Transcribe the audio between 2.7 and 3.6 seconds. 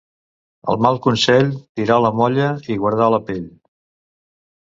i guardar la pell.